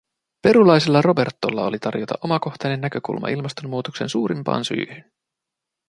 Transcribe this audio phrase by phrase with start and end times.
[0.41, 5.11] Perulaisella Robertolla oli tarjota omakohtainen näkökulma ilmastonmuutoksen suurimpaan syyhyn.